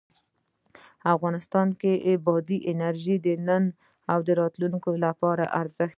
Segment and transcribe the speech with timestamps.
[1.13, 1.93] افغانستان کې
[2.25, 3.63] بادي انرژي د نن
[4.11, 5.89] او راتلونکي لپاره ارزښت لري.